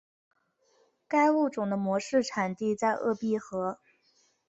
[1.07, 3.79] 该物种的模式产地在鄂毕河。